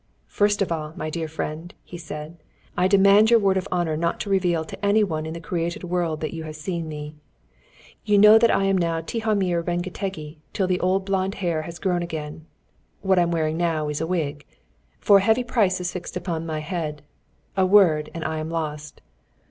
[0.29, 2.43] "First of all, my dear friend," said he,
[2.75, 5.83] "I demand your word of honour not to reveal to any one in the created
[5.83, 7.13] world that you have seen me.
[8.03, 12.47] You know that I am now Tihamér Rengetegi till the old blonde hair grow again
[13.01, 14.43] (what I'm wearing now is a wig);
[14.99, 17.03] for a heavy price is fixed upon my head.
[17.55, 19.01] A word, and I am lost.